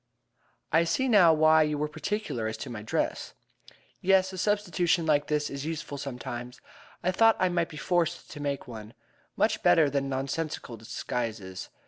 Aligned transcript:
"I 0.71 0.83
see 0.83 1.07
now 1.07 1.31
why 1.31 1.61
you 1.61 1.77
were 1.77 1.87
particular 1.87 2.47
as 2.47 2.57
to 2.65 2.71
my 2.71 2.81
dress." 2.81 3.35
"Yes, 4.01 4.33
a 4.33 4.37
substitution 4.39 5.05
like 5.05 5.27
this 5.27 5.47
is 5.47 5.63
useful 5.63 5.99
sometimes. 5.99 6.59
I 7.03 7.11
thought 7.11 7.35
I 7.37 7.49
might 7.49 7.69
be 7.69 7.77
forced 7.77 8.31
to 8.31 8.39
make 8.39 8.67
one. 8.67 8.95
Much 9.35 9.61
better 9.61 9.91
than 9.91 10.09
nonsensical 10.09 10.75
disguises. 10.75 11.69